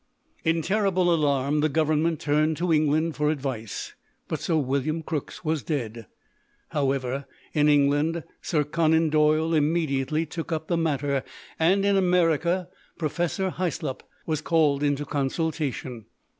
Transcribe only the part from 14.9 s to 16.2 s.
consultation.